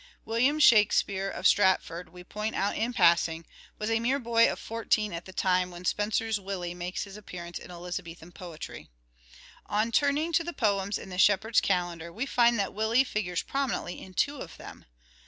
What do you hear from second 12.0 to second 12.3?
we